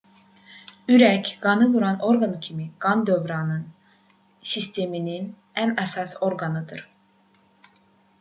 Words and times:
ürək 0.93 1.27
qanı 1.41 1.65
vuran 1.73 1.99
orqan 2.07 2.33
kimi 2.45 2.65
qan 2.85 3.03
dövranı 3.09 3.57
sisteminin 4.53 5.29
ən 5.65 5.75
əsas 5.85 6.15
orqanıdır 6.29 6.83